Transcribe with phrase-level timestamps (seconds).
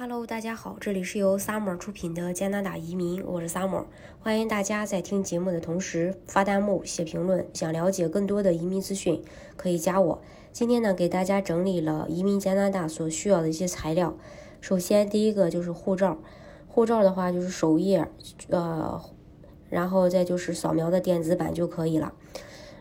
[0.00, 3.84] Hello，大家好，这里是由 Summer 出品的加拿大移民，我是 Summer，
[4.20, 7.44] 欢迎大家在听节目的同时发弹幕、写评论。
[7.52, 9.20] 想了解更多的移民资讯，
[9.56, 10.22] 可以加我。
[10.52, 14.14] 今天呢，给大家整理了移民加拿大所需要的一些材料。
[14.60, 16.18] 首先，第一个就是护照，
[16.68, 18.08] 护照的话就是首页，
[18.50, 19.02] 呃，
[19.68, 22.12] 然后再就是扫描的电子版就可以了。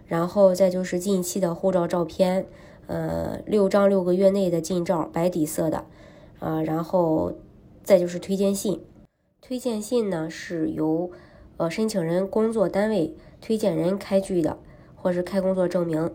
[0.06, 2.46] 然后再就是近期的护照照片，
[2.86, 5.84] 呃，六张六个月内的近照，白底色的。
[6.40, 7.34] 啊，然后
[7.84, 8.82] 再就是推荐信，
[9.42, 11.12] 推荐信呢是由
[11.58, 14.58] 呃申请人工作单位推荐人开具的，
[14.96, 16.12] 或是开工作证明，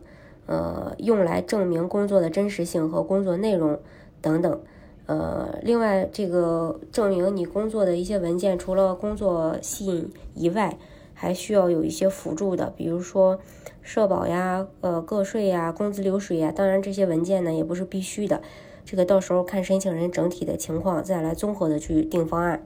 [0.47, 3.79] 呃，用来证明工作的真实性和工作内容
[4.21, 4.61] 等等。
[5.07, 10.79] 呃，另外这个证明你工作的一些文件，除了工作信以外，
[11.13, 13.41] 还需要有一些辅助的，比如说
[13.80, 16.52] 社保呀、呃个税呀、工资流水呀。
[16.55, 18.43] 当然这些文件呢也不是必须的。
[18.85, 22.65] 这个到时候看申请人整体的情况，再来综合的去定方案，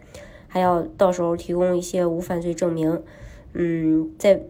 [0.49, 3.03] 还要到时候提供一些无犯罪证明。
[3.53, 4.43] 嗯，在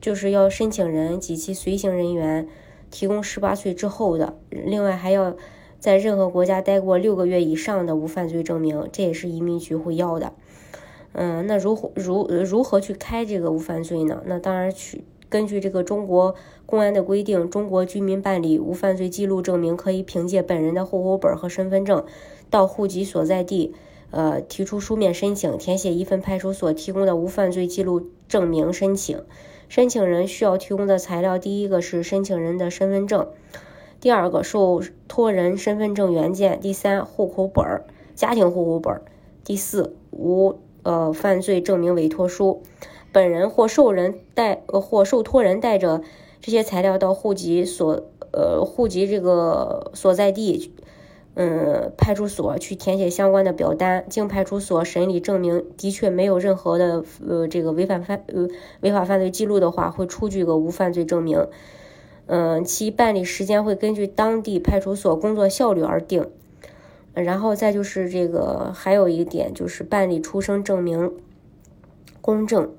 [0.00, 2.48] 就是要申请人及其随行人员
[2.90, 5.36] 提供十八岁之后的，另外还要
[5.78, 10.32] 在任何国家待过六个月以上的无犯罪证明，这也是移民局会要的。
[11.12, 14.22] 嗯，那如何如如何去开这个无犯罪呢？
[14.26, 15.04] 那当然去。
[15.28, 16.34] 根据这个中国
[16.64, 22.04] 公安的规定，中国居民办理无犯罪记录证明，可以凭借本人的户口本和身份证，
[22.50, 23.74] 到户籍所在地，
[24.10, 29.22] 呃，提出书面申请，填写一份派出所提供的无犯罪记录证明申请。
[29.68, 33.28] 申请人需要提供的材料，第一个是申请人的身份证，
[34.00, 37.82] 第二个受托人身份证原件，第三户口本、
[38.14, 39.02] 家庭户口本，
[39.44, 42.62] 第四无呃犯罪证明委托书。
[43.12, 46.02] 本人或受人带呃或受托人带着
[46.40, 50.72] 这些材料到户籍所呃户籍这个所在地，
[51.34, 58.48] 嗯派出所去填写相关的表单，经派出所审理证明的确没有任何的呃这个违反犯呃
[58.80, 61.46] 违法犯罪记录的话，会出具个无犯罪证明。
[62.26, 66.28] 嗯，其办理时间会根据当地派出所工作效率而定。
[67.14, 71.10] 然后再就是这个还有一点就是办理出生证明
[72.20, 72.70] 公证。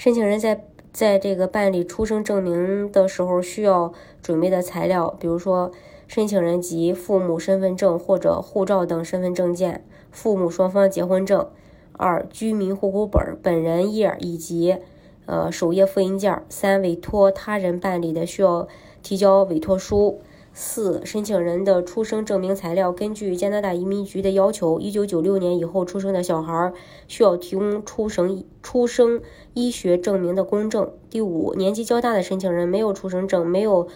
[0.00, 5.70] 申请人在在这个办理出生证明的时候，需要准备的材料，比如说
[6.08, 11.46] 申请人及父母身份证或者护照等身份证件，父母双方结婚证，
[11.92, 14.78] 二居民户口本本人页以及
[15.26, 18.66] 呃首页复印件，三委托他人办理的需要
[19.02, 20.22] 提交委托书。
[20.52, 26.72] 四、申请人的出生证明材料，根据加拿大移民局的要求，一九九六年以后出生的小孩
[27.06, 29.20] 需要提供出生出生
[29.54, 30.90] 医学证明的公证。
[31.08, 33.86] 第五，年纪较大的申请人没有出生证，没有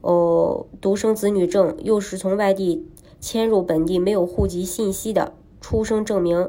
[0.00, 2.84] 哦独生子女证，又是从外地
[3.20, 6.48] 迁入本地没有户籍信息的出生证明，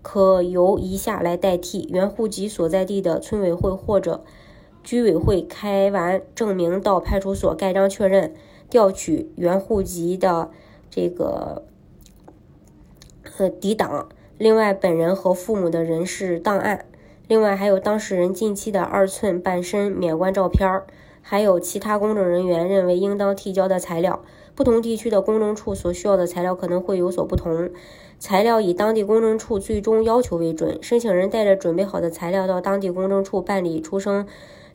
[0.00, 4.24] 可由以下来代替：原户籍所在地的村委会或者
[4.82, 8.34] 居委会开完证明到派出所盖章确认。
[8.68, 10.50] 调取原户籍的
[10.90, 11.64] 这个
[13.38, 14.08] 呃抵档，
[14.38, 16.86] 另外本人和父母的人事档案，
[17.28, 20.86] 另外还有当事人近期的二寸半身免冠照片儿，
[21.22, 24.22] 还有其他公证人员认为应当提交的材料。
[24.56, 27.70] 不同地区的公证处所需要的材料可能会有所不同，
[28.20, 30.78] 材料以当地公证处最终要求为准。
[30.80, 34.26] 申请人带着准备好的材料到当地公证处办理出生。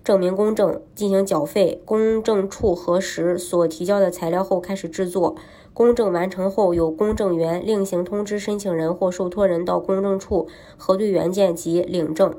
[0.10, 5.36] 证明公证进行缴费，公证处核实所提交的材料后开始制作。
[5.72, 12.34] 公证完成后，由公证员另行通知申请人或受托人到公证处核对原件及领证。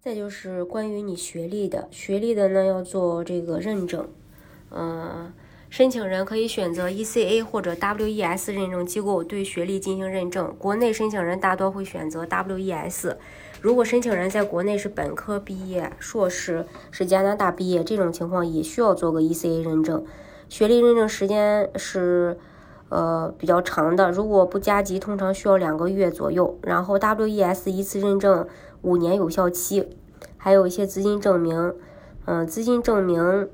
[0.00, 4.08] 再就是关于你学历的，学历的呢要做这个认证。
[4.70, 5.34] 嗯，
[5.68, 10.56] 申请人可以选择 ECA 或者 WES 认证机构对学历进行认证。
[10.58, 13.16] 国内申请人大多会选择 WES。
[13.62, 20.04] 如果申请人在国内是本科毕业，硕士是加拿大毕业，这种情况也需要做个 ECA 认证。
[20.48, 22.36] 学历认证时间是
[22.88, 26.58] 呃比较长的，如果不加急，通常需要两个月左右。
[26.62, 28.44] 然后 WES 一次认证
[28.80, 29.96] 五年有效期，
[30.36, 31.72] 还有一些资金证明，
[32.24, 33.48] 嗯，资金证明，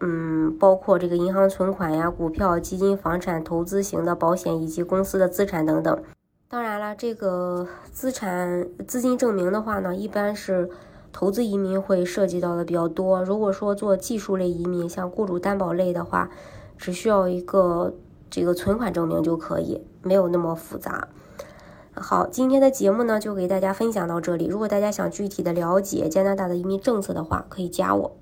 [0.00, 6.02] 嗯，包括这个银行存款呀、股票、基金、房产、投资型的保险以及公司的资产等等。
[6.48, 10.70] 当然了，这个资产资金证明的话呢，一般是
[11.12, 13.20] 投资移民会涉及到的比较多。
[13.24, 16.30] 如果说做技术类移民，像雇主担保类的话，
[16.78, 17.94] 只需要一个
[18.30, 21.08] 这个存款证明就可以，没有那么复杂。
[21.92, 24.46] 好，今天的节目呢就给大家分享到这里。
[24.46, 28.16] 如果大家想具体的了解加拿大的移民政策的话，可以加我。